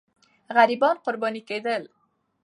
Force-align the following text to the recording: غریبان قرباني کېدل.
غریبان 0.57 0.95
قرباني 1.05 1.41
کېدل. 1.49 1.83